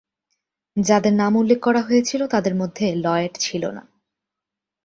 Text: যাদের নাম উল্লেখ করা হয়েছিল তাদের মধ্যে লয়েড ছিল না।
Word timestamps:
যাদের 0.77 1.13
নাম 1.13 1.33
উল্লেখ 1.37 1.59
করা 1.63 1.81
হয়েছিল 1.81 2.21
তাদের 2.27 2.53
মধ্যে 2.55 2.85
লয়েড 2.95 3.33
ছিল 3.39 3.63
না। 3.71 3.83